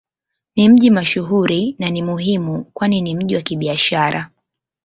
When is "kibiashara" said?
3.41-4.31